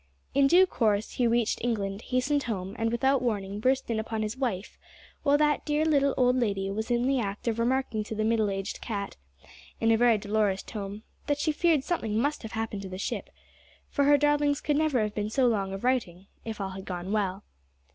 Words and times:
In 0.33 0.47
due 0.47 0.65
course 0.65 1.11
he 1.11 1.27
reached 1.27 1.63
England, 1.63 2.01
hastened 2.01 2.41
home, 2.45 2.75
and, 2.79 2.91
without 2.91 3.21
warning, 3.21 3.59
burst 3.59 3.87
in 3.87 3.99
upon 3.99 4.23
his 4.23 4.35
wife 4.35 4.79
while 5.21 5.37
that 5.37 5.63
dear 5.63 5.85
little 5.85 6.15
old 6.17 6.37
lady 6.37 6.71
was 6.71 6.89
in 6.89 7.03
the 7.05 7.19
act 7.19 7.47
of 7.47 7.59
remarking 7.59 8.03
to 8.05 8.15
the 8.15 8.23
middle 8.23 8.49
aged 8.49 8.81
cat, 8.81 9.15
in 9.79 9.91
a 9.91 9.97
very 9.97 10.17
dolorous 10.17 10.63
tone, 10.63 11.03
that 11.27 11.37
she 11.37 11.51
feared 11.51 11.83
something 11.83 12.17
must 12.17 12.41
have 12.41 12.53
happened 12.53 12.81
to 12.81 12.89
the 12.89 12.97
ship, 12.97 13.29
for 13.89 14.05
her 14.05 14.17
darlings 14.17 14.59
could 14.59 14.75
never 14.77 15.01
have 15.01 15.13
been 15.13 15.29
so 15.29 15.45
long 15.45 15.71
of 15.71 15.83
writing 15.83 16.25
if 16.43 16.59
all 16.59 16.69
had 16.71 16.85
gone 16.85 17.11
well. 17.11 17.43